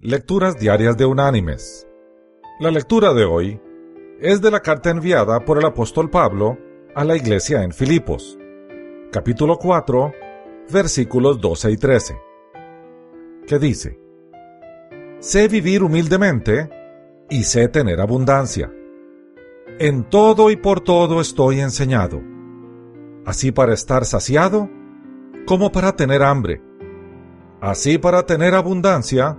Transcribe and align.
Lecturas 0.00 0.56
Diarias 0.56 0.96
de 0.96 1.06
Unánimes. 1.06 1.88
La 2.60 2.70
lectura 2.70 3.12
de 3.14 3.24
hoy 3.24 3.60
es 4.20 4.40
de 4.40 4.52
la 4.52 4.60
carta 4.60 4.90
enviada 4.90 5.44
por 5.44 5.58
el 5.58 5.64
apóstol 5.64 6.08
Pablo 6.08 6.56
a 6.94 7.02
la 7.02 7.16
iglesia 7.16 7.64
en 7.64 7.72
Filipos, 7.72 8.38
capítulo 9.10 9.58
4, 9.58 10.12
versículos 10.70 11.40
12 11.40 11.72
y 11.72 11.76
13, 11.78 12.20
que 13.44 13.58
dice, 13.58 13.98
Sé 15.18 15.48
vivir 15.48 15.82
humildemente 15.82 16.70
y 17.28 17.42
sé 17.42 17.66
tener 17.66 18.00
abundancia. 18.00 18.72
En 19.80 20.04
todo 20.04 20.52
y 20.52 20.56
por 20.56 20.78
todo 20.78 21.20
estoy 21.20 21.58
enseñado, 21.58 22.22
así 23.26 23.50
para 23.50 23.74
estar 23.74 24.04
saciado 24.04 24.70
como 25.44 25.72
para 25.72 25.96
tener 25.96 26.22
hambre, 26.22 26.62
así 27.60 27.98
para 27.98 28.26
tener 28.26 28.54
abundancia 28.54 29.36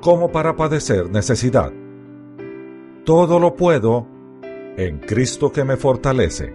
como 0.00 0.30
para 0.32 0.56
padecer 0.56 1.10
necesidad. 1.10 1.72
Todo 3.04 3.38
lo 3.38 3.54
puedo 3.54 4.06
en 4.76 4.98
Cristo 4.98 5.52
que 5.52 5.64
me 5.64 5.76
fortalece. 5.76 6.54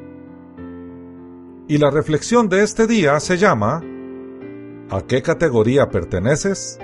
Y 1.68 1.78
la 1.78 1.90
reflexión 1.90 2.50
de 2.50 2.64
este 2.64 2.88
día 2.88 3.20
se 3.20 3.38
llama 3.38 3.82
¿A 4.90 5.02
qué 5.02 5.22
categoría 5.22 5.90
perteneces? 5.90 6.80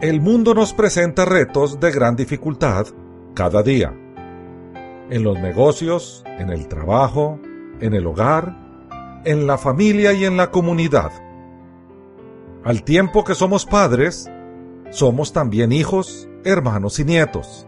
El 0.00 0.20
mundo 0.20 0.54
nos 0.54 0.74
presenta 0.74 1.24
retos 1.24 1.80
de 1.80 1.90
gran 1.90 2.16
dificultad 2.16 2.86
cada 3.34 3.62
día. 3.62 3.94
En 5.10 5.24
los 5.24 5.38
negocios, 5.40 6.22
en 6.38 6.50
el 6.50 6.68
trabajo, 6.68 7.40
en 7.80 7.94
el 7.94 8.06
hogar, 8.06 8.54
en 9.24 9.46
la 9.46 9.58
familia 9.58 10.12
y 10.12 10.24
en 10.24 10.36
la 10.36 10.50
comunidad. 10.50 11.10
Al 12.62 12.84
tiempo 12.84 13.24
que 13.24 13.34
somos 13.34 13.64
padres, 13.64 14.30
somos 14.90 15.32
también 15.32 15.72
hijos, 15.72 16.28
hermanos 16.44 16.98
y 16.98 17.04
nietos. 17.04 17.66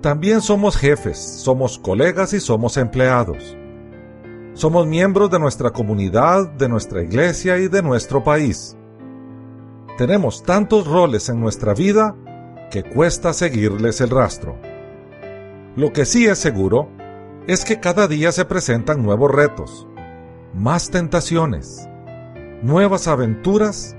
También 0.00 0.40
somos 0.40 0.76
jefes, 0.76 1.18
somos 1.18 1.78
colegas 1.78 2.32
y 2.32 2.40
somos 2.40 2.76
empleados. 2.76 3.56
Somos 4.54 4.86
miembros 4.86 5.30
de 5.30 5.38
nuestra 5.38 5.70
comunidad, 5.70 6.48
de 6.50 6.68
nuestra 6.68 7.02
iglesia 7.02 7.58
y 7.58 7.68
de 7.68 7.82
nuestro 7.82 8.22
país. 8.22 8.76
Tenemos 9.98 10.42
tantos 10.42 10.86
roles 10.86 11.28
en 11.28 11.40
nuestra 11.40 11.74
vida 11.74 12.16
que 12.70 12.82
cuesta 12.82 13.32
seguirles 13.32 14.00
el 14.00 14.10
rastro. 14.10 14.56
Lo 15.76 15.92
que 15.92 16.04
sí 16.04 16.26
es 16.26 16.38
seguro 16.38 16.88
es 17.46 17.64
que 17.64 17.80
cada 17.80 18.08
día 18.08 18.32
se 18.32 18.44
presentan 18.44 19.02
nuevos 19.02 19.30
retos, 19.30 19.86
más 20.54 20.90
tentaciones, 20.90 21.88
nuevas 22.62 23.08
aventuras 23.08 23.96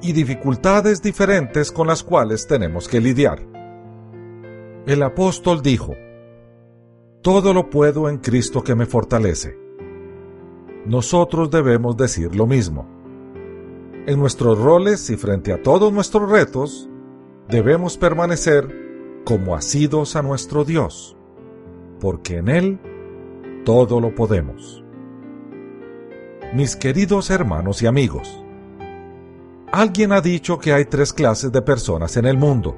y 0.00 0.12
dificultades 0.12 1.02
diferentes 1.02 1.72
con 1.72 1.86
las 1.86 2.02
cuales 2.02 2.46
tenemos 2.46 2.88
que 2.88 3.00
lidiar. 3.00 3.40
El 4.86 5.02
apóstol 5.02 5.62
dijo, 5.62 5.94
Todo 7.22 7.52
lo 7.52 7.68
puedo 7.68 8.08
en 8.08 8.18
Cristo 8.18 8.62
que 8.62 8.74
me 8.74 8.86
fortalece. 8.86 9.58
Nosotros 10.86 11.50
debemos 11.50 11.96
decir 11.96 12.34
lo 12.34 12.46
mismo. 12.46 12.86
En 14.06 14.18
nuestros 14.18 14.58
roles 14.58 15.10
y 15.10 15.16
frente 15.16 15.52
a 15.52 15.62
todos 15.62 15.92
nuestros 15.92 16.30
retos, 16.30 16.88
debemos 17.48 17.98
permanecer 17.98 19.22
como 19.24 19.54
asidos 19.54 20.16
a 20.16 20.22
nuestro 20.22 20.64
Dios, 20.64 21.16
porque 22.00 22.38
en 22.38 22.48
Él 22.48 22.80
todo 23.66 24.00
lo 24.00 24.14
podemos. 24.14 24.82
Mis 26.54 26.76
queridos 26.76 27.28
hermanos 27.28 27.82
y 27.82 27.86
amigos, 27.86 28.42
Alguien 29.72 30.12
ha 30.12 30.22
dicho 30.22 30.58
que 30.58 30.72
hay 30.72 30.86
tres 30.86 31.12
clases 31.12 31.52
de 31.52 31.60
personas 31.60 32.16
en 32.16 32.24
el 32.24 32.38
mundo. 32.38 32.74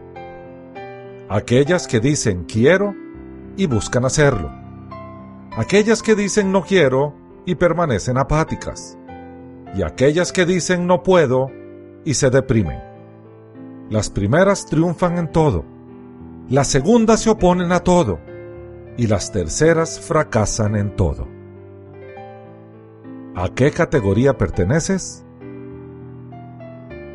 Aquellas 1.28 1.86
que 1.86 2.00
dicen 2.00 2.44
quiero 2.44 2.94
y 3.56 3.66
buscan 3.66 4.04
hacerlo. 4.04 4.50
Aquellas 5.56 6.02
que 6.02 6.16
dicen 6.16 6.50
no 6.50 6.62
quiero 6.62 7.14
y 7.46 7.54
permanecen 7.54 8.18
apáticas. 8.18 8.98
Y 9.76 9.82
aquellas 9.82 10.32
que 10.32 10.44
dicen 10.44 10.88
no 10.88 11.04
puedo 11.04 11.52
y 12.04 12.14
se 12.14 12.28
deprimen. 12.28 12.80
Las 13.88 14.10
primeras 14.10 14.66
triunfan 14.66 15.18
en 15.18 15.30
todo. 15.30 15.64
Las 16.48 16.66
segundas 16.66 17.20
se 17.20 17.30
oponen 17.30 17.70
a 17.70 17.80
todo. 17.80 18.18
Y 18.96 19.06
las 19.06 19.30
terceras 19.30 20.00
fracasan 20.00 20.74
en 20.74 20.96
todo. 20.96 21.28
¿A 23.36 23.48
qué 23.54 23.70
categoría 23.70 24.36
perteneces? 24.36 25.24